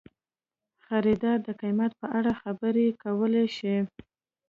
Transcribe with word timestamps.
خریدار 0.85 1.37
د 1.47 1.49
قیمت 1.61 1.91
په 2.01 2.07
اړه 2.17 2.31
خبرې 2.41 2.87
کولی 3.03 3.45
شي. 3.57 3.75